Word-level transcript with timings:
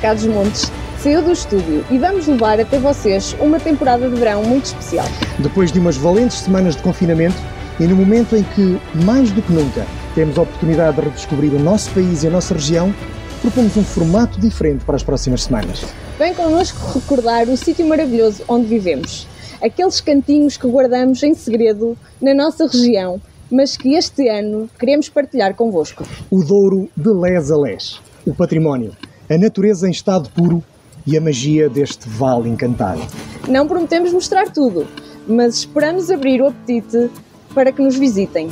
Cá 0.00 0.14
dos 0.14 0.24
Montes 0.24 0.72
saiu 0.98 1.20
do 1.20 1.30
estúdio 1.30 1.84
e 1.90 1.98
vamos 1.98 2.26
levar 2.26 2.58
até 2.58 2.78
vocês 2.78 3.36
uma 3.38 3.60
temporada 3.60 4.08
de 4.08 4.16
verão 4.16 4.42
muito 4.42 4.64
especial. 4.64 5.04
Depois 5.38 5.70
de 5.70 5.78
umas 5.78 5.98
valentes 5.98 6.38
semanas 6.38 6.74
de 6.74 6.82
confinamento 6.82 7.36
e 7.78 7.84
no 7.84 7.94
momento 7.96 8.34
em 8.34 8.42
que, 8.42 8.80
mais 9.04 9.30
do 9.30 9.42
que 9.42 9.52
nunca, 9.52 9.86
temos 10.14 10.38
a 10.38 10.42
oportunidade 10.42 10.96
de 10.96 11.02
redescobrir 11.02 11.52
o 11.52 11.58
nosso 11.58 11.90
país 11.90 12.22
e 12.22 12.28
a 12.28 12.30
nossa 12.30 12.54
região, 12.54 12.94
propomos 13.42 13.76
um 13.76 13.84
formato 13.84 14.40
diferente 14.40 14.86
para 14.86 14.96
as 14.96 15.02
próximas 15.02 15.42
semanas. 15.42 15.84
Vem 16.18 16.32
connosco 16.32 16.98
recordar 16.98 17.46
o 17.50 17.56
sítio 17.56 17.86
maravilhoso 17.86 18.42
onde 18.48 18.66
vivemos, 18.66 19.28
aqueles 19.62 20.00
cantinhos 20.00 20.56
que 20.56 20.66
guardamos 20.66 21.22
em 21.22 21.34
segredo 21.34 21.94
na 22.22 22.32
nossa 22.32 22.66
região, 22.66 23.20
mas 23.50 23.76
que 23.76 23.94
este 23.96 24.30
ano 24.30 24.70
queremos 24.78 25.10
partilhar 25.10 25.54
convosco. 25.54 26.04
O 26.30 26.42
Douro 26.42 26.88
de 26.96 27.12
les 27.12 27.50
a 27.50 27.56
les, 27.58 28.00
o 28.26 28.34
património, 28.34 28.92
a 29.30 29.38
natureza 29.38 29.86
em 29.86 29.92
estado 29.92 30.28
puro 30.30 30.62
e 31.06 31.16
a 31.16 31.20
magia 31.20 31.68
deste 31.68 32.08
vale 32.08 32.48
encantado. 32.48 33.00
Não 33.48 33.66
prometemos 33.66 34.12
mostrar 34.12 34.50
tudo, 34.50 34.88
mas 35.26 35.58
esperamos 35.58 36.10
abrir 36.10 36.42
o 36.42 36.48
apetite 36.48 37.08
para 37.54 37.70
que 37.70 37.80
nos 37.80 37.96
visitem. 37.96 38.48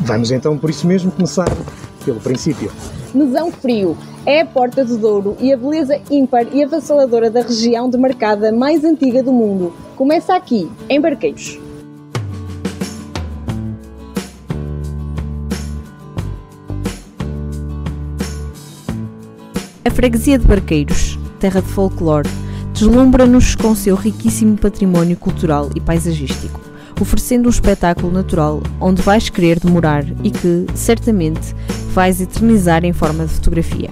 Vamos 0.00 0.30
então, 0.30 0.58
por 0.58 0.68
isso 0.68 0.86
mesmo, 0.86 1.10
começar 1.10 1.48
pelo 2.04 2.20
princípio. 2.20 2.70
Mesão 3.14 3.50
Frio 3.50 3.96
é 4.26 4.42
a 4.42 4.46
porta 4.46 4.84
do 4.84 4.98
Douro 4.98 5.34
e 5.40 5.50
a 5.50 5.56
beleza 5.56 5.98
ímpar 6.10 6.46
e 6.52 6.62
avassaladora 6.62 7.30
da 7.30 7.40
região 7.40 7.88
demarcada 7.88 8.52
mais 8.52 8.84
antiga 8.84 9.22
do 9.22 9.32
mundo. 9.32 9.72
Começa 9.96 10.34
aqui, 10.34 10.70
em 10.90 11.00
Barqueiros. 11.00 11.58
A 19.84 19.90
freguesia 19.90 20.38
de 20.38 20.46
Barqueiros 20.46 21.18
terra 21.42 21.60
de 21.60 21.66
folclore, 21.66 22.28
deslumbra-nos 22.72 23.56
com 23.56 23.74
seu 23.74 23.96
riquíssimo 23.96 24.56
património 24.56 25.16
cultural 25.16 25.68
e 25.74 25.80
paisagístico, 25.80 26.60
oferecendo 27.00 27.46
um 27.46 27.50
espetáculo 27.50 28.12
natural 28.12 28.62
onde 28.80 29.02
vais 29.02 29.28
querer 29.28 29.58
demorar 29.58 30.04
e 30.22 30.30
que, 30.30 30.66
certamente, 30.72 31.52
vais 31.92 32.20
eternizar 32.20 32.84
em 32.84 32.92
forma 32.92 33.26
de 33.26 33.32
fotografia. 33.32 33.90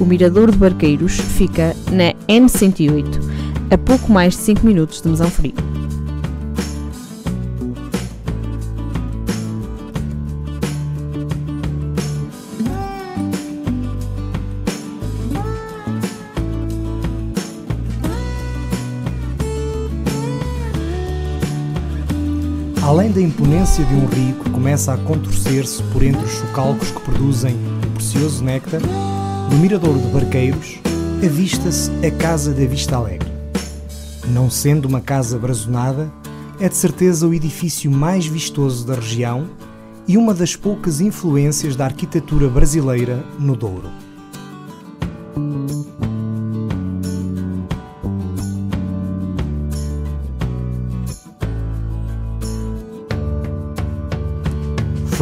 O 0.00 0.06
Mirador 0.06 0.50
de 0.50 0.56
Barqueiros 0.56 1.18
fica 1.18 1.76
na 1.92 2.14
N108, 2.26 3.20
a 3.70 3.76
pouco 3.76 4.10
mais 4.10 4.34
de 4.34 4.40
5 4.40 4.66
minutos 4.66 5.02
de 5.02 5.10
Mesão 5.10 5.30
Frio. 5.30 5.73
Da 23.64 23.70
imponência 23.70 23.84
de 23.86 23.94
um 23.94 24.06
rio 24.06 24.34
que 24.44 24.50
começa 24.50 24.92
a 24.92 24.98
contorcer-se 24.98 25.82
por 25.84 26.02
entre 26.02 26.22
os 26.22 26.32
chocalcos 26.32 26.90
que 26.90 27.00
produzem 27.00 27.56
o 27.86 27.90
precioso 27.92 28.44
néctar, 28.44 28.80
no 29.50 29.56
mirador 29.56 29.96
de 29.96 30.06
Barqueiros 30.08 30.78
avista-se 31.24 31.90
a 32.06 32.10
Casa 32.10 32.52
da 32.52 32.66
Vista 32.66 32.96
Alegre. 32.96 33.32
Não 34.28 34.50
sendo 34.50 34.84
uma 34.86 35.00
casa 35.00 35.38
brazonada, 35.38 36.12
é 36.60 36.68
de 36.68 36.76
certeza 36.76 37.26
o 37.26 37.32
edifício 37.32 37.90
mais 37.90 38.26
vistoso 38.26 38.86
da 38.86 38.96
região 38.96 39.46
e 40.06 40.18
uma 40.18 40.34
das 40.34 40.54
poucas 40.54 41.00
influências 41.00 41.74
da 41.74 41.86
arquitetura 41.86 42.48
brasileira 42.48 43.24
no 43.38 43.56
Douro. 43.56 44.03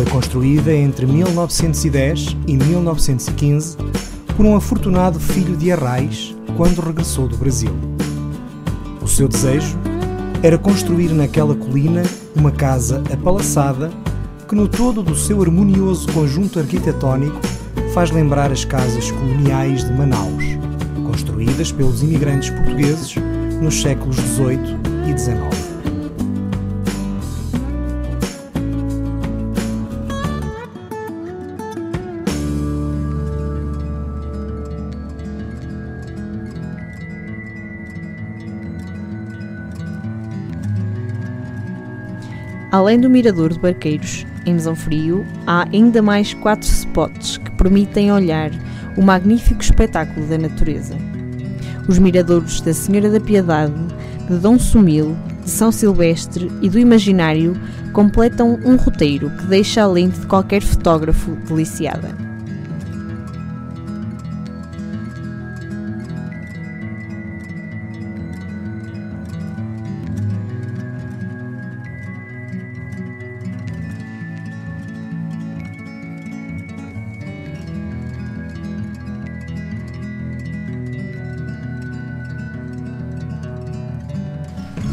Foi 0.02 0.10
construída 0.10 0.74
entre 0.74 1.06
1910 1.06 2.36
e 2.48 2.56
1915 2.56 3.76
por 4.36 4.44
um 4.44 4.56
afortunado 4.56 5.20
filho 5.20 5.56
de 5.56 5.70
Arrais 5.70 6.34
quando 6.56 6.80
regressou 6.80 7.28
do 7.28 7.36
Brasil. 7.36 7.70
O 9.00 9.06
seu 9.06 9.28
desejo 9.28 9.78
era 10.42 10.58
construir 10.58 11.10
naquela 11.10 11.54
colina 11.54 12.02
uma 12.34 12.50
casa 12.50 13.00
apalaçada 13.12 13.92
que, 14.48 14.56
no 14.56 14.66
todo 14.66 15.04
do 15.04 15.14
seu 15.14 15.40
harmonioso 15.40 16.12
conjunto 16.12 16.58
arquitetónico, 16.58 17.38
faz 17.94 18.10
lembrar 18.10 18.50
as 18.50 18.64
casas 18.64 19.08
coloniais 19.12 19.84
de 19.84 19.92
Manaus, 19.92 20.42
construídas 21.06 21.70
pelos 21.70 22.02
imigrantes 22.02 22.50
portugueses 22.50 23.14
nos 23.62 23.80
séculos 23.80 24.16
XVIII 24.16 24.80
e 25.08 25.16
XIX. 25.16 25.71
Além 42.72 42.98
do 42.98 43.10
Mirador 43.10 43.52
de 43.52 43.58
Barqueiros, 43.58 44.24
em 44.46 44.54
Mesão 44.54 44.74
Frio, 44.74 45.26
há 45.46 45.68
ainda 45.70 46.00
mais 46.00 46.32
quatro 46.32 46.66
spots 46.66 47.36
que 47.36 47.50
permitem 47.50 48.10
olhar 48.10 48.50
o 48.96 49.02
magnífico 49.02 49.60
espetáculo 49.60 50.26
da 50.26 50.38
natureza. 50.38 50.96
Os 51.86 51.98
miradouros 51.98 52.62
da 52.62 52.72
Senhora 52.72 53.10
da 53.10 53.20
Piedade, 53.20 53.74
de 54.26 54.38
Dom 54.38 54.58
Sumil, 54.58 55.14
de 55.44 55.50
São 55.50 55.70
Silvestre 55.70 56.50
e 56.62 56.70
do 56.70 56.78
Imaginário 56.78 57.54
completam 57.92 58.58
um 58.64 58.76
roteiro 58.76 59.28
que 59.36 59.44
deixa 59.48 59.82
a 59.82 59.86
lente 59.86 60.20
de 60.20 60.26
qualquer 60.26 60.62
fotógrafo 60.62 61.32
deliciada. 61.46 62.31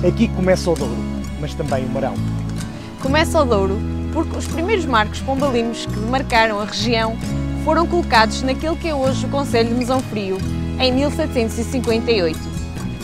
Aqui 0.07 0.29
começa 0.29 0.71
o 0.71 0.75
Douro, 0.75 0.95
mas 1.41 1.53
também 1.53 1.83
o 1.83 1.89
Marão. 1.89 2.13
Começa 3.01 3.41
o 3.41 3.45
Douro 3.45 3.77
porque 4.13 4.37
os 4.37 4.47
primeiros 4.47 4.85
marcos 4.85 5.19
pombalinos 5.19 5.85
que 5.85 5.99
demarcaram 5.99 6.57
a 6.57 6.63
região 6.63 7.17
foram 7.65 7.85
colocados 7.85 8.41
naquele 8.41 8.77
que 8.77 8.87
é 8.87 8.95
hoje 8.95 9.25
o 9.25 9.29
Conselho 9.29 9.67
de 9.67 9.75
Mesão 9.75 9.99
Frio, 9.99 10.37
em 10.79 10.93
1758. 10.93 12.39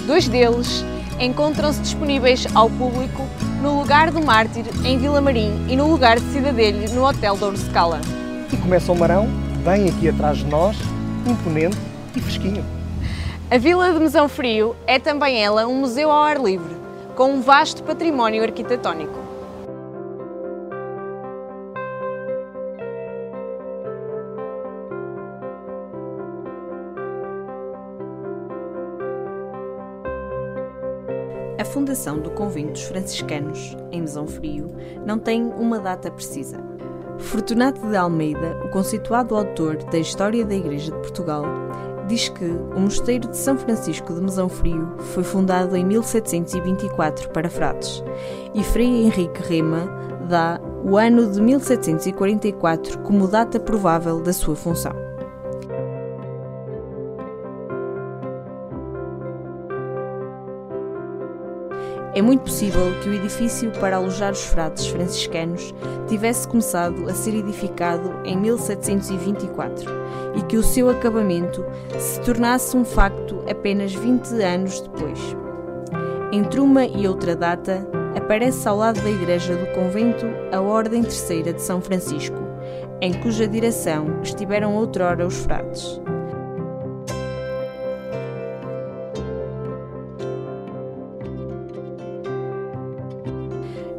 Dois 0.08 0.30
deles 0.30 0.86
encontram-se 1.20 1.82
disponíveis 1.82 2.48
ao 2.56 2.70
público 2.70 3.28
no 3.62 3.78
lugar 3.78 4.10
do 4.10 4.22
Mártir, 4.22 4.64
em 4.86 4.98
Vila 4.98 5.20
Marim, 5.20 5.66
e 5.68 5.76
no 5.76 5.92
lugar 5.92 6.18
de 6.18 6.32
Cidadelho, 6.32 6.90
no 6.94 7.06
Hotel 7.06 7.36
Douro 7.36 7.58
Scala. 7.58 8.00
E 8.54 8.56
começa 8.56 8.90
o 8.92 8.98
Marão, 8.98 9.28
bem 9.66 9.90
aqui 9.90 10.08
atrás 10.08 10.38
de 10.38 10.46
nós, 10.46 10.78
imponente 11.28 11.78
e 12.16 12.22
fresquinho. 12.22 12.75
A 13.52 13.60
Vila 13.60 13.94
de 13.94 14.00
Mesão 14.00 14.28
Frio 14.28 14.76
é 14.88 14.98
também 14.98 15.44
ela 15.44 15.68
um 15.68 15.76
museu 15.76 16.10
ao 16.10 16.24
ar 16.24 16.42
livre, 16.42 16.76
com 17.16 17.32
um 17.32 17.42
vasto 17.42 17.84
património 17.84 18.42
arquitetónico. 18.42 19.14
A 31.60 31.66
fundação 31.66 32.18
do 32.18 32.32
Convento 32.32 32.72
dos 32.72 32.84
Franciscanos, 32.86 33.78
em 33.92 34.02
Mesão 34.02 34.26
Frio, 34.26 34.76
não 35.06 35.20
tem 35.20 35.44
uma 35.44 35.78
data 35.78 36.10
precisa. 36.10 36.58
Fortunato 37.20 37.80
de 37.88 37.96
Almeida, 37.96 38.60
o 38.66 38.70
conceituado 38.70 39.36
autor 39.36 39.78
da 39.84 40.00
História 40.00 40.44
da 40.44 40.56
Igreja 40.56 40.92
de 40.92 40.98
Portugal, 40.98 41.46
diz 42.08 42.30
que 42.30 42.46
o 42.46 42.80
Mosteiro 42.80 43.30
de 43.30 43.38
São 43.38 43.58
Francisco 43.58 44.14
de 44.14 44.22
Mesão 44.22 44.50
Frio 44.50 44.96
foi 45.14 45.24
fundado 45.24 45.76
em 45.76 45.86
1724 45.86 47.30
para 47.30 47.50
frades 47.50 48.04
e 48.54 48.64
Frei 48.64 49.06
Henrique 49.06 49.42
Rema 49.42 49.88
dá 50.28 50.60
o 50.84 50.98
ano 50.98 51.30
de 51.32 51.42
1744 51.42 53.00
como 53.00 53.28
data 53.28 53.60
provável 53.60 54.22
da 54.22 54.34
sua 54.34 54.56
função. 54.56 55.05
É 62.16 62.22
muito 62.22 62.44
possível 62.44 62.98
que 63.02 63.10
o 63.10 63.14
edifício 63.14 63.70
para 63.72 63.98
alojar 63.98 64.32
os 64.32 64.46
frades 64.46 64.88
franciscanos 64.88 65.76
tivesse 66.08 66.48
começado 66.48 67.10
a 67.10 67.14
ser 67.14 67.36
edificado 67.36 68.22
em 68.24 68.38
1724 68.38 69.92
e 70.38 70.42
que 70.44 70.56
o 70.56 70.64
seu 70.64 70.90
acabamento 70.90 71.66
se 72.00 72.22
tornasse 72.22 72.78
um 72.78 72.86
facto 72.86 73.44
apenas 73.50 73.94
20 73.94 74.32
anos 74.42 74.80
depois. 74.80 75.20
Entre 76.32 76.62
uma 76.62 76.86
e 76.86 77.06
outra 77.06 77.36
data, 77.36 77.86
aparece 78.16 78.66
ao 78.66 78.78
lado 78.78 79.02
da 79.02 79.10
igreja 79.10 79.54
do 79.54 79.68
convento 79.74 80.26
a 80.54 80.62
Ordem 80.62 81.02
Terceira 81.02 81.52
de 81.52 81.62
São 81.62 81.82
Francisco, 81.82 82.40
em 83.02 83.12
cuja 83.12 83.46
direção 83.46 84.22
estiveram 84.24 84.74
outrora 84.74 85.28
os 85.28 85.40
frades. 85.40 86.00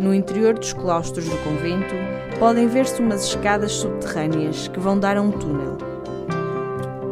No 0.07 0.15
interior 0.15 0.55
dos 0.55 0.73
claustros 0.73 1.29
do 1.29 1.37
convento 1.39 1.93
podem 2.39 2.69
ver-se 2.69 3.03
umas 3.03 3.25
escadas 3.25 3.73
subterrâneas 3.73 4.69
que 4.69 4.79
vão 4.79 4.97
dar 4.97 5.17
a 5.17 5.21
um 5.21 5.33
túnel. 5.33 5.77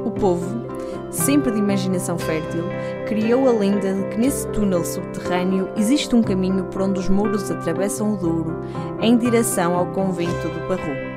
O 0.05 0.13
povo, 0.13 0.65
sempre 1.11 1.51
de 1.51 1.59
imaginação 1.59 2.17
fértil, 2.17 2.63
criou 3.09 3.49
a 3.49 3.51
lenda 3.51 3.93
de 3.93 4.05
que 4.11 4.17
nesse 4.17 4.47
túnel 4.51 4.85
subterrâneo 4.85 5.71
existe 5.77 6.15
um 6.15 6.23
caminho 6.23 6.67
por 6.67 6.83
onde 6.83 7.01
os 7.01 7.09
muros 7.09 7.51
atravessam 7.51 8.15
o 8.15 8.17
Douro 8.17 8.61
em 9.01 9.19
direção 9.19 9.75
ao 9.75 9.87
convento 9.87 10.49
do 10.49 10.69
Parru. 10.69 11.14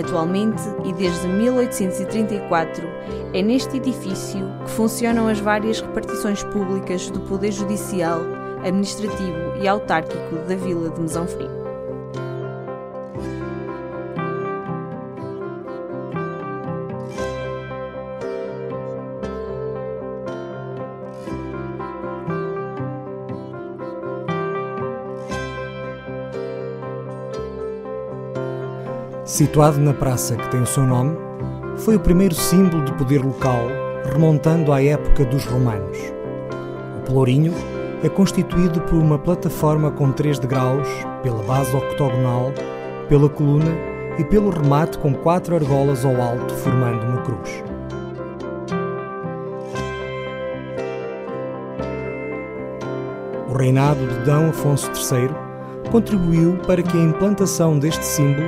Atualmente 0.00 0.62
e 0.84 0.92
desde 0.94 1.28
1834, 1.28 2.82
é 3.34 3.42
neste 3.42 3.76
edifício 3.76 4.40
que 4.64 4.70
funcionam 4.70 5.28
as 5.28 5.38
várias 5.38 5.80
repartições 5.80 6.42
públicas 6.44 7.10
do 7.10 7.20
Poder 7.20 7.52
Judicial, 7.52 8.20
Administrativo 8.64 9.62
e 9.62 9.68
Autárquico 9.68 10.36
da 10.48 10.56
Vila 10.56 10.88
de 10.88 11.00
Mesão 11.00 11.26
Frio. 11.26 11.59
Situado 29.40 29.80
na 29.80 29.94
praça 29.94 30.36
que 30.36 30.50
tem 30.50 30.60
o 30.60 30.66
seu 30.66 30.84
nome, 30.84 31.16
foi 31.78 31.96
o 31.96 32.00
primeiro 32.00 32.34
símbolo 32.34 32.84
de 32.84 32.92
poder 32.92 33.24
local, 33.24 33.68
remontando 34.12 34.70
à 34.70 34.82
época 34.82 35.24
dos 35.24 35.46
romanos. 35.46 35.96
O 36.98 37.00
pelourinho 37.06 37.54
é 38.04 38.08
constituído 38.10 38.82
por 38.82 38.96
uma 38.96 39.18
plataforma 39.18 39.90
com 39.92 40.12
três 40.12 40.38
degraus, 40.38 40.86
pela 41.22 41.42
base 41.44 41.74
octogonal, 41.74 42.52
pela 43.08 43.30
coluna 43.30 43.74
e 44.18 44.24
pelo 44.24 44.50
remate 44.50 44.98
com 44.98 45.14
quatro 45.14 45.54
argolas 45.54 46.04
ao 46.04 46.20
alto, 46.20 46.52
formando 46.56 47.02
uma 47.06 47.22
cruz. 47.22 47.64
O 53.48 53.56
reinado 53.56 54.06
de 54.06 54.18
D. 54.22 54.32
Afonso 54.50 54.90
III 54.90 55.30
contribuiu 55.90 56.58
para 56.66 56.82
que 56.82 56.94
a 56.94 57.02
implantação 57.02 57.78
deste 57.78 58.04
símbolo 58.04 58.46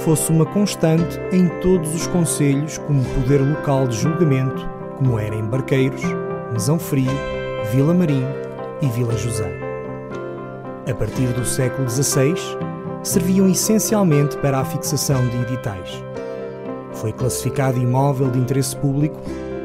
fosse 0.00 0.30
uma 0.30 0.44
constante 0.46 1.20
em 1.32 1.48
todos 1.60 1.94
os 1.94 2.06
conselhos 2.06 2.78
como 2.78 3.04
poder 3.04 3.40
local 3.40 3.86
de 3.86 3.96
julgamento, 3.96 4.68
como 4.96 5.18
era 5.18 5.34
em 5.34 5.44
Barqueiros, 5.44 6.02
Mesão 6.52 6.78
Frio, 6.78 7.10
Vila 7.70 7.94
Marim 7.94 8.24
e 8.80 8.86
Vila 8.88 9.16
José. 9.16 9.52
A 10.90 10.94
partir 10.94 11.28
do 11.28 11.44
século 11.44 11.88
XVI, 11.88 12.34
serviam 13.02 13.48
essencialmente 13.48 14.36
para 14.38 14.60
a 14.60 14.64
fixação 14.64 15.26
de 15.28 15.36
editais. 15.38 16.02
Foi 16.94 17.12
classificado 17.12 17.78
imóvel 17.78 18.30
de 18.30 18.38
interesse 18.38 18.76
público 18.76 19.20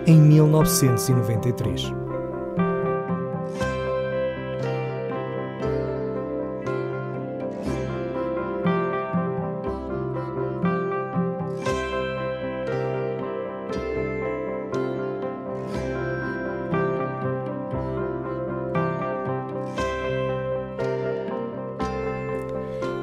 em 0.06 0.20
1993. 0.20 1.97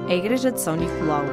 A 0.06 0.14
Igreja 0.14 0.52
de 0.52 0.60
São 0.60 0.76
Nicolau 0.76 1.24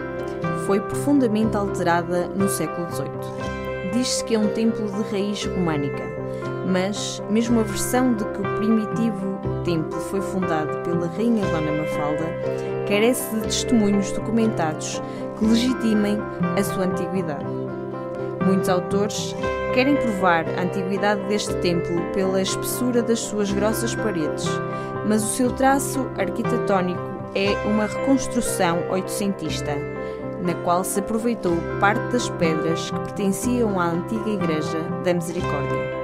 foi 0.66 0.80
profundamente 0.80 1.58
alterada 1.58 2.30
no 2.30 2.48
século 2.48 2.90
XVIII. 2.90 3.92
Diz-se 3.92 4.24
que 4.24 4.34
é 4.34 4.40
um 4.40 4.48
templo 4.48 4.90
de 4.90 5.12
raiz 5.12 5.46
românica, 5.46 6.04
mas, 6.66 7.22
mesmo 7.30 7.60
a 7.60 7.64
versão 7.64 8.14
de 8.14 8.24
que 8.24 8.40
o 8.40 8.56
primitivo 8.56 9.38
templo 9.66 10.00
foi 10.00 10.22
fundado 10.22 10.78
pela 10.84 11.08
Rainha 11.08 11.46
Dona 11.48 11.72
Mafalda, 11.74 12.26
carece 12.88 13.36
de 13.36 13.42
testemunhos 13.42 14.10
documentados 14.14 15.02
que 15.38 15.46
legitimem 15.46 16.18
a 16.58 16.64
sua 16.64 16.86
antiguidade. 16.86 17.46
Muitos 18.46 18.70
autores 18.70 19.36
querem 19.74 19.98
provar 19.98 20.46
a 20.58 20.62
antiguidade 20.62 21.22
deste 21.28 21.54
templo 21.56 22.02
pela 22.14 22.42
espessura 22.42 23.04
das 23.04 23.20
suas 23.20 23.52
grossas 23.52 23.94
paredes, 23.94 24.46
mas 25.06 25.24
o 25.24 25.28
seu 25.28 25.52
traço 25.52 26.10
arquitetónico 26.18 27.11
é 27.36 27.52
uma 27.66 27.86
reconstrução 27.86 28.90
oitocentista, 28.90 29.76
na 30.42 30.54
qual 30.64 30.84
se 30.84 31.00
aproveitou 31.00 31.56
parte 31.80 32.02
das 32.12 32.30
pedras 32.30 32.92
que 32.92 33.00
pertenciam 33.00 33.80
à 33.80 33.88
antiga 33.88 34.30
Igreja 34.30 34.82
da 35.04 35.14
Misericórdia. 35.14 36.02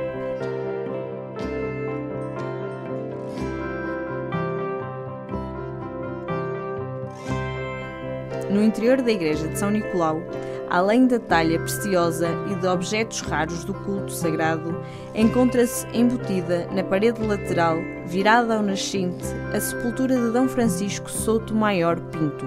No 8.50 8.64
interior 8.64 9.02
da 9.02 9.12
Igreja 9.12 9.48
de 9.48 9.60
São 9.60 9.70
Nicolau, 9.70 10.22
além 10.70 11.08
da 11.08 11.20
talha 11.20 11.60
preciosa 11.60 12.30
e 12.52 12.56
de 12.56 12.68
objetos 12.68 13.22
raros 13.22 13.64
do 13.64 13.74
culto 13.74 14.12
sagrado, 14.12 14.80
encontra-se 15.16 15.86
embutida 15.94 16.68
na 16.74 16.84
parede 16.84 17.22
lateral, 17.22 17.78
virada 18.06 18.56
ao 18.56 18.64
nascente, 18.64 19.26
a 19.54 19.60
sepultura 19.60 20.16
de 20.16 20.32
D. 20.32 20.48
Francisco 20.48 21.10
Souto 21.10 21.56
Maior 21.56 22.00
Pinto, 22.00 22.46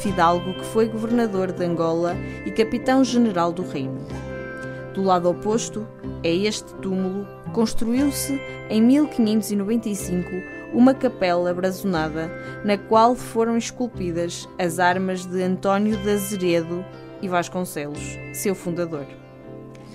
fidalgo 0.00 0.54
que 0.54 0.64
foi 0.66 0.88
governador 0.88 1.52
de 1.52 1.64
Angola 1.64 2.16
e 2.44 2.50
capitão-general 2.50 3.52
do 3.52 3.62
reino. 3.62 4.00
Do 4.94 5.02
lado 5.02 5.30
oposto, 5.30 5.86
a 6.24 6.28
este 6.28 6.74
túmulo, 6.74 7.26
construiu-se 7.52 8.40
em 8.68 8.82
1595 8.82 10.30
uma 10.72 10.94
capela 10.94 11.52
brazonada, 11.52 12.30
na 12.64 12.78
qual 12.78 13.14
foram 13.14 13.56
esculpidas 13.56 14.48
as 14.58 14.78
armas 14.78 15.26
de 15.26 15.42
António 15.42 15.96
de 15.98 16.10
Azeredo 16.10 16.84
e 17.22 17.28
Vasconcelos, 17.28 18.18
seu 18.34 18.54
fundador. 18.54 19.06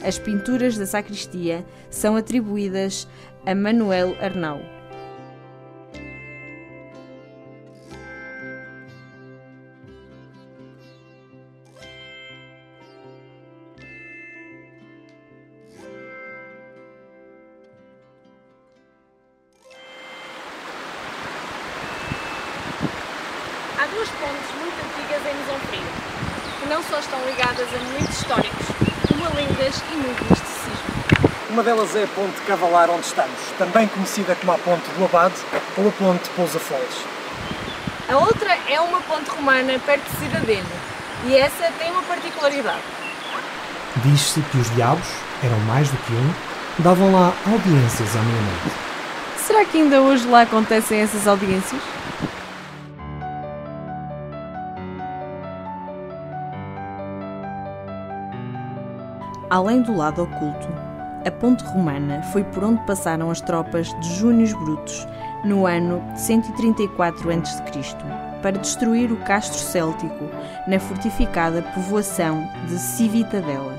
As 0.02 0.18
pinturas 0.18 0.78
da 0.78 0.86
sacristia 0.86 1.66
são 1.90 2.16
atribuídas 2.16 3.08
a 3.46 3.54
Manuel 3.54 4.16
Arnau. 4.22 4.62
Há 23.80 23.86
duas 23.88 24.10
pontes 24.10 24.52
muito 24.60 24.80
antigas 24.84 25.22
em 25.26 25.36
Mesão 25.38 25.60
Frio, 25.68 25.82
que 26.20 26.27
não 26.68 26.84
só 26.84 27.00
estão 27.00 27.20
ligadas 27.26 27.68
a 27.74 27.78
momentos 27.78 28.20
históricos, 28.20 28.68
como 29.08 29.26
a 29.26 29.30
lendas 29.30 29.82
e 29.92 29.96
muito 29.96 30.24
misticismo. 30.30 31.32
Uma 31.50 31.64
delas 31.64 31.96
é 31.96 32.04
a 32.04 32.08
Ponte 32.08 32.40
Cavalar 32.42 32.90
onde 32.90 33.06
estamos, 33.06 33.40
também 33.58 33.88
conhecida 33.88 34.36
como 34.36 34.52
a 34.52 34.58
Ponte 34.58 34.88
do 34.98 35.06
Abade 35.06 35.36
ou 35.78 35.88
a 35.88 35.92
Ponte 35.92 36.30
Pousa 36.32 36.60
Flores. 36.60 37.06
A 38.10 38.18
outra 38.18 38.58
é 38.70 38.80
uma 38.80 39.02
ponte 39.02 39.30
romana 39.30 39.80
perto 39.80 40.10
de 40.12 40.18
Cidadeno, 40.18 40.70
e 41.26 41.36
essa 41.36 41.72
tem 41.78 41.92
uma 41.92 42.04
particularidade. 42.04 42.82
Diz-se 43.98 44.42
que 44.42 44.58
os 44.58 44.70
diabos, 44.76 45.08
eram 45.44 45.60
mais 45.62 45.90
do 45.90 45.98
que 45.98 46.14
um, 46.14 46.34
davam 46.80 47.12
lá 47.12 47.34
audiências 47.46 48.16
à 48.16 48.20
meia-noite. 48.20 48.88
Será 49.38 49.66
que 49.66 49.78
ainda 49.78 50.02
hoje 50.02 50.28
lá 50.28 50.42
acontecem 50.42 51.00
essas 51.00 51.28
audiências? 51.28 51.82
Além 59.50 59.82
do 59.82 59.96
lado 59.96 60.24
oculto, 60.24 60.68
a 61.26 61.32
ponte 61.32 61.64
romana 61.64 62.22
foi 62.34 62.44
por 62.44 62.66
onde 62.66 62.86
passaram 62.86 63.32
as 63.32 63.40
tropas 63.40 63.98
de 64.02 64.16
Júnios 64.16 64.52
Brutus 64.52 65.08
no 65.46 65.66
ano 65.66 66.04
134 66.18 67.32
a.C., 67.32 67.96
para 68.42 68.60
destruir 68.60 69.10
o 69.10 69.18
castro 69.24 69.58
céltico 69.58 70.26
na 70.68 70.80
fortificada 70.80 71.62
povoação 71.74 72.46
de 72.68 72.78
Civitadela. 72.78 73.74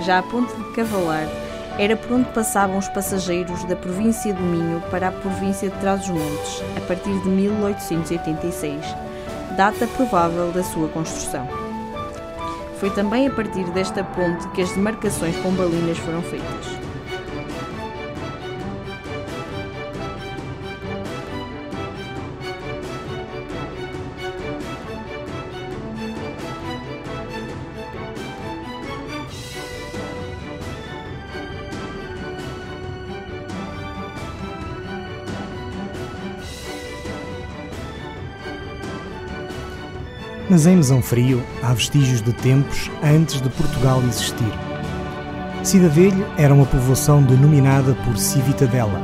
Já 0.00 0.20
a 0.20 0.22
ponte 0.22 0.54
de 0.54 0.74
Cavalar 0.74 1.26
era 1.78 1.96
por 1.96 2.12
onde 2.12 2.28
passavam 2.30 2.78
os 2.78 2.88
passageiros 2.88 3.64
da 3.64 3.76
província 3.76 4.32
do 4.32 4.42
Minho 4.42 4.80
para 4.90 5.08
a 5.08 5.12
província 5.12 5.68
de 5.68 5.76
Trás-os-Montes, 5.78 6.62
a 6.76 6.80
partir 6.80 7.20
de 7.20 7.28
1886, 7.28 8.84
data 9.56 9.86
provável 9.88 10.50
da 10.52 10.62
sua 10.62 10.88
construção. 10.88 11.46
Foi 12.78 12.90
também 12.90 13.26
a 13.26 13.30
partir 13.30 13.64
desta 13.70 14.04
ponte 14.04 14.48
que 14.48 14.62
as 14.62 14.72
demarcações 14.72 15.36
pombalinas 15.36 15.98
foram 15.98 16.22
feitas. 16.22 16.85
Mas 40.48 40.64
em 40.64 40.76
Mesão 40.76 41.02
Frio 41.02 41.42
há 41.62 41.72
vestígios 41.72 42.22
de 42.22 42.32
tempos 42.32 42.90
antes 43.02 43.40
de 43.40 43.48
Portugal 43.50 44.00
existir. 44.06 44.52
Cidadelho 45.64 46.24
era 46.38 46.54
uma 46.54 46.64
povoação 46.64 47.20
denominada 47.20 47.94
por 48.04 48.16
Civitadela, 48.16 49.02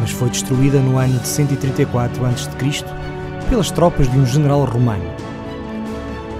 mas 0.00 0.10
foi 0.10 0.28
destruída 0.28 0.80
no 0.80 0.98
ano 0.98 1.16
de 1.20 1.28
134 1.28 2.26
a.C. 2.26 2.84
pelas 3.48 3.70
tropas 3.70 4.10
de 4.10 4.18
um 4.18 4.26
general 4.26 4.64
romano. 4.64 5.04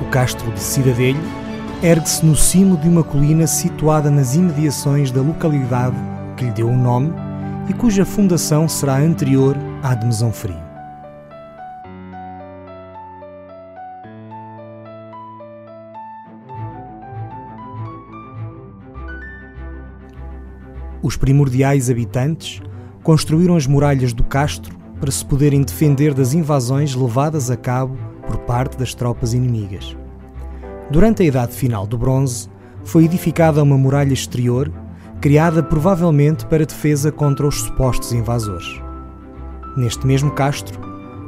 O 0.00 0.04
castro 0.06 0.50
de 0.50 0.58
Cidadelho 0.58 1.20
ergue-se 1.80 2.26
no 2.26 2.34
cimo 2.34 2.76
de 2.76 2.88
uma 2.88 3.04
colina 3.04 3.46
situada 3.46 4.10
nas 4.10 4.34
imediações 4.34 5.12
da 5.12 5.20
localidade 5.20 5.96
que 6.36 6.44
lhe 6.44 6.50
deu 6.50 6.68
o 6.68 6.76
nome 6.76 7.12
e 7.68 7.72
cuja 7.72 8.04
fundação 8.04 8.68
será 8.68 8.96
anterior 8.96 9.56
à 9.80 9.94
de 9.94 10.06
Mesão 10.06 10.32
Frio. 10.32 10.71
Os 21.02 21.16
primordiais 21.16 21.90
habitantes 21.90 22.62
construíram 23.02 23.56
as 23.56 23.66
muralhas 23.66 24.12
do 24.12 24.22
castro 24.22 24.76
para 25.00 25.10
se 25.10 25.24
poderem 25.24 25.62
defender 25.62 26.14
das 26.14 26.32
invasões 26.32 26.94
levadas 26.94 27.50
a 27.50 27.56
cabo 27.56 27.98
por 28.24 28.38
parte 28.38 28.78
das 28.78 28.94
tropas 28.94 29.34
inimigas. 29.34 29.96
Durante 30.92 31.24
a 31.24 31.26
Idade 31.26 31.52
Final 31.54 31.88
do 31.88 31.98
Bronze, 31.98 32.48
foi 32.84 33.04
edificada 33.04 33.62
uma 33.64 33.76
muralha 33.76 34.12
exterior, 34.12 34.72
criada 35.20 35.60
provavelmente 35.60 36.46
para 36.46 36.64
defesa 36.64 37.10
contra 37.10 37.48
os 37.48 37.62
supostos 37.62 38.12
invasores. 38.12 38.80
Neste 39.76 40.06
mesmo 40.06 40.30
castro, 40.30 40.78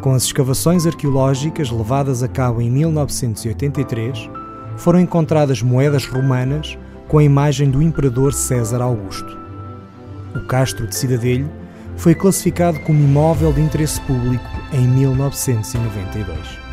com 0.00 0.12
as 0.12 0.22
escavações 0.22 0.86
arqueológicas 0.86 1.70
levadas 1.70 2.22
a 2.22 2.28
cabo 2.28 2.60
em 2.60 2.70
1983, 2.70 4.30
foram 4.76 5.00
encontradas 5.00 5.62
moedas 5.62 6.06
romanas 6.06 6.78
com 7.08 7.18
a 7.18 7.24
imagem 7.24 7.70
do 7.70 7.82
imperador 7.82 8.32
César 8.32 8.80
Augusto 8.80 9.43
o 10.34 10.40
Castro 10.40 10.86
de 10.86 10.94
Cidadelho, 10.94 11.50
foi 11.96 12.14
classificado 12.14 12.80
como 12.80 12.98
imóvel 12.98 13.52
de 13.52 13.60
interesse 13.60 14.00
público 14.02 14.44
em 14.72 14.86
1992. 14.88 16.63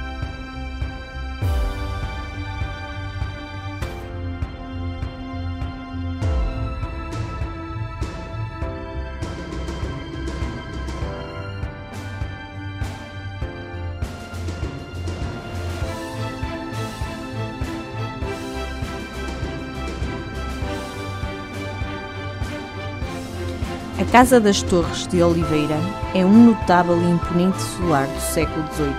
Casa 24.12 24.42
das 24.42 24.62
Torres 24.62 25.08
de 25.08 25.24
Oliveira 25.24 25.78
é 26.14 26.26
um 26.26 26.48
notável 26.48 27.02
e 27.02 27.12
imponente 27.12 27.62
solar 27.62 28.06
do 28.08 28.20
século 28.20 28.68
XVIII, 28.74 28.94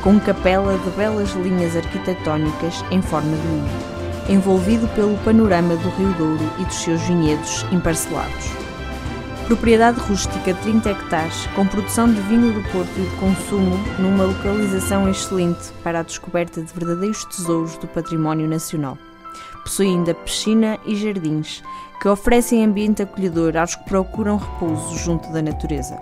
com 0.00 0.20
capela 0.20 0.78
de 0.78 0.90
belas 0.90 1.32
linhas 1.32 1.74
arquitetónicas 1.74 2.84
em 2.92 3.02
forma 3.02 3.36
de 3.36 3.48
U, 3.48 4.32
envolvido 4.32 4.86
pelo 4.94 5.18
panorama 5.18 5.74
do 5.74 5.88
Rio 5.96 6.12
Douro 6.12 6.50
e 6.60 6.64
dos 6.66 6.76
seus 6.76 7.00
vinhedos 7.02 7.66
emparcelados. 7.72 8.46
Propriedade 9.48 9.98
rústica 9.98 10.54
de 10.54 10.60
30 10.60 10.88
hectares, 10.88 11.48
com 11.56 11.66
produção 11.66 12.06
de 12.06 12.20
vinho 12.20 12.52
do 12.52 12.62
Porto 12.70 12.92
e 12.96 13.02
de 13.02 13.16
consumo, 13.16 13.76
numa 13.98 14.22
localização 14.22 15.08
excelente 15.08 15.72
para 15.82 15.98
a 15.98 16.04
descoberta 16.04 16.62
de 16.62 16.72
verdadeiros 16.72 17.24
tesouros 17.24 17.76
do 17.78 17.88
património 17.88 18.46
nacional. 18.46 18.96
Possui 19.64 19.88
ainda 19.88 20.14
piscina 20.14 20.78
e 20.86 20.94
jardins, 20.94 21.60
que 22.04 22.08
oferecem 22.10 22.62
ambiente 22.62 23.02
acolhedor 23.02 23.56
aos 23.56 23.76
que 23.76 23.84
procuram 23.84 24.36
repouso 24.36 24.94
junto 24.98 25.32
da 25.32 25.40
natureza. 25.40 25.98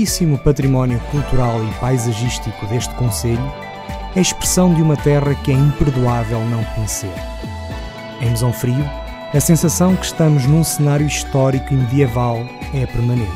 Riquíssimo 0.00 0.38
património 0.38 0.98
cultural 1.10 1.62
e 1.62 1.78
paisagístico 1.78 2.64
deste 2.68 2.94
Conselho 2.94 3.52
é 4.16 4.18
a 4.18 4.22
expressão 4.22 4.72
de 4.72 4.80
uma 4.80 4.96
terra 4.96 5.34
que 5.34 5.50
é 5.50 5.54
imperdoável 5.54 6.40
não 6.46 6.64
conhecer. 6.74 7.12
Em 8.22 8.30
Mesão 8.30 8.50
Frio, 8.50 8.82
a 9.34 9.38
sensação 9.38 9.94
que 9.94 10.06
estamos 10.06 10.46
num 10.46 10.64
cenário 10.64 11.06
histórico 11.06 11.74
e 11.74 11.76
medieval 11.76 12.38
é 12.72 12.86
permanente. 12.86 13.30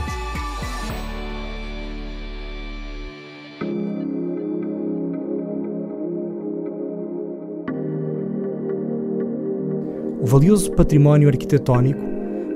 O 10.19 10.27
valioso 10.27 10.73
património 10.73 11.29
arquitetónico, 11.29 12.01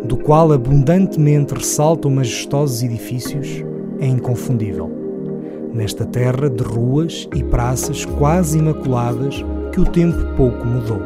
do 0.04 0.16
qual 0.16 0.50
abundantemente 0.50 1.52
ressaltam 1.52 2.10
majestosos 2.10 2.82
edifícios, 2.82 3.62
é 4.00 4.06
inconfundível. 4.06 4.90
Nesta 5.72 6.04
terra 6.04 6.48
de 6.48 6.62
ruas 6.62 7.28
e 7.34 7.42
praças 7.44 8.04
quase 8.04 8.58
imaculadas 8.58 9.44
que 9.72 9.80
o 9.80 9.84
tempo 9.84 10.18
pouco 10.36 10.66
mudou. 10.66 11.00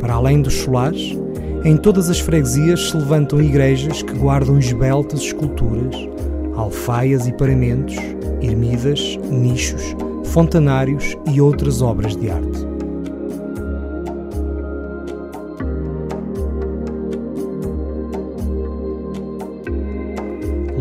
Para 0.00 0.14
além 0.14 0.42
dos 0.42 0.54
solares, 0.54 1.16
em 1.64 1.76
todas 1.76 2.10
as 2.10 2.18
freguesias 2.18 2.90
se 2.90 2.96
levantam 2.96 3.40
igrejas 3.40 4.02
que 4.02 4.12
guardam 4.14 4.58
esbeltas 4.58 5.20
esculturas, 5.20 5.94
alfaias 6.56 7.26
e 7.26 7.32
paramentos, 7.32 7.96
ermidas, 8.40 9.16
nichos, 9.30 9.94
fontanários 10.24 11.16
e 11.32 11.40
outras 11.40 11.80
obras 11.80 12.16
de 12.16 12.30
arte. 12.30 12.51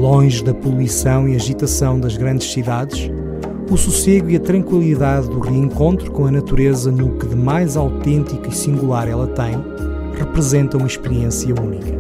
Longe 0.02 0.44
da 0.44 0.52
poluição 0.52 1.30
e 1.30 1.36
agitação 1.36 2.00
das 2.00 2.18
grandes 2.18 2.52
cidades, 2.52 3.12
o 3.70 3.78
sossego 3.78 4.32
e 4.32 4.36
a 4.36 4.40
tranquilidade 4.40 5.30
do 5.30 5.40
reencontro 5.40 6.12
com 6.12 6.26
a 6.26 6.32
natureza 6.32 6.92
no 6.92 7.20
que 7.20 7.28
de 7.28 7.36
mais 7.36 7.78
autêntico 7.78 8.50
e 8.50 8.52
singular 8.52 9.08
ela 9.08 9.28
tem, 9.28 9.54
representam 10.18 10.80
uma 10.80 10.88
experiência 10.88 11.54
única. 11.54 11.96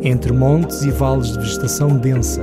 Entre 0.00 0.32
montes 0.32 0.80
e 0.80 0.90
vales 0.90 1.32
de 1.32 1.40
vegetação 1.40 1.88
densa, 1.88 2.42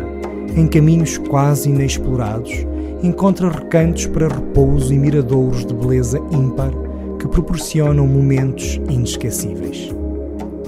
em 0.56 0.68
caminhos 0.68 1.18
quase 1.18 1.68
inexplorados, 1.68 2.54
encontra 3.02 3.50
recantos 3.50 4.06
para 4.06 4.28
repouso 4.28 4.94
e 4.94 4.98
miradouros 5.00 5.66
de 5.66 5.74
beleza 5.74 6.20
ímpar 6.32 6.72
que 7.18 7.28
proporcionam 7.28 8.06
momentos 8.06 8.80
inesquecíveis. 8.88 9.90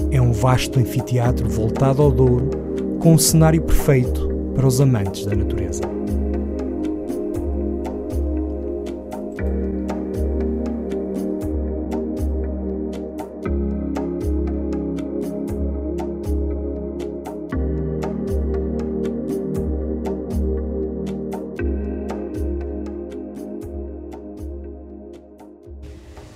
É 0.10 0.20
um 0.20 0.32
vasto 0.32 0.80
anfiteatro 0.80 1.48
voltado 1.48 2.02
ao 2.02 2.12
Douro, 2.12 2.63
com 3.04 3.16
um 3.16 3.18
cenário 3.18 3.62
perfeito 3.62 4.30
para 4.56 4.66
os 4.66 4.80
amantes 4.80 5.26
da 5.26 5.36
natureza. 5.36 5.82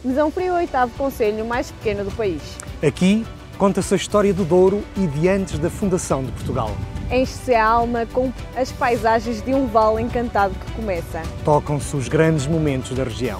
Mesão 0.04 0.30
Frio 0.30 0.48
é 0.48 0.52
o 0.52 0.56
oitavo 0.56 0.92
concelho 0.98 1.46
mais 1.46 1.72
pequeno 1.72 2.04
do 2.04 2.12
país. 2.12 2.42
Aqui 2.86 3.26
conta-se 3.58 3.94
a 3.94 3.98
história 3.98 4.34
do 4.34 4.46
Douro 4.46 4.84
e 4.96 5.08
de 5.08 5.28
antes 5.28 5.58
da 5.58 5.70
fundação 5.70 6.24
de 6.24 6.32
Portugal. 6.32 6.72
Enche-se 7.10 7.56
a 7.56 7.66
alma 7.66 8.06
com 8.06 8.32
as 8.56 8.72
paisagens 8.72 9.42
de 9.42 9.54
um 9.54 9.68
vale 9.68 10.02
encantado 10.02 10.54
que 10.54 10.72
começa. 10.74 11.22
Tocam-se 11.44 11.96
os 11.96 12.08
grandes 12.08 12.46
momentos 12.46 12.96
da 12.96 13.04
região. 13.04 13.40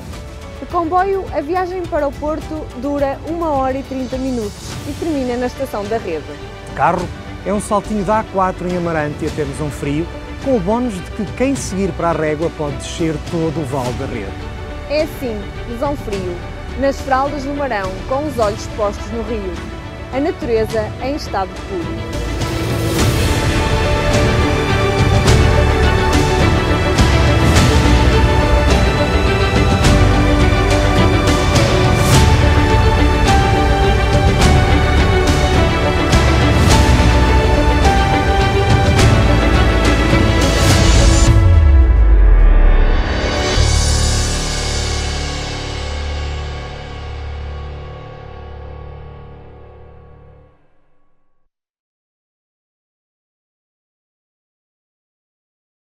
De 0.60 0.66
comboio, 0.68 1.24
a 1.34 1.42
viagem 1.42 1.84
para 1.84 2.08
o 2.08 2.12
Porto 2.12 2.66
dura 2.82 3.20
1 3.30 3.42
hora 3.42 3.78
e 3.78 3.84
30 3.84 4.18
minutos 4.18 4.72
e 4.88 4.94
termina 4.94 5.38
na 5.38 5.48
estação 5.48 5.84
da 5.86 5.98
Rede. 5.98 6.26
De 6.70 6.76
carro, 6.76 7.08
é 7.46 7.54
um 7.54 7.62
saltinho 7.62 8.04
da 8.04 8.24
A4 8.24 8.72
em 8.72 8.78
Amarante 8.78 9.28
até 9.28 9.46
Mesão 9.46 9.70
Frio, 9.70 10.08
com 10.44 10.58
o 10.58 10.60
bónus 10.60 10.96
de 10.96 11.12
que 11.12 11.26
quem 11.34 11.56
seguir 11.56 11.92
para 11.92 12.10
a 12.10 12.14
régua 12.14 12.50
pode 12.58 12.78
descer 12.78 13.16
todo 13.30 13.60
o 13.60 13.66
Vale 13.66 13.94
da 13.94 14.06
Rede. 14.06 14.32
É 14.90 15.04
assim, 15.04 15.40
Mesão 15.70 15.96
Frio, 15.96 16.36
nas 16.80 17.00
fraldas 17.02 17.44
do 17.44 17.54
Marão, 17.54 17.92
com 18.08 18.26
os 18.26 18.40
olhos 18.40 18.66
postos 18.78 19.12
no 19.12 19.22
rio. 19.24 19.77
A 20.14 20.20
natureza 20.20 20.82
em 21.04 21.16
estado 21.16 21.50
puro. 21.70 22.17